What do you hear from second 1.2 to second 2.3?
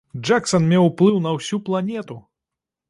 на ўсю планету!